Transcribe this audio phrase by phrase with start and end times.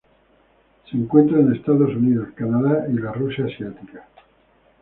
[0.89, 4.03] Se encuentra en Estados Unidos, Canadá y Rusia asiática.